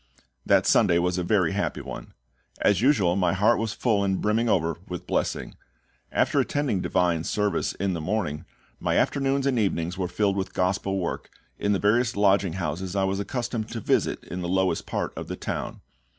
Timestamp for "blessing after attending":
5.05-6.81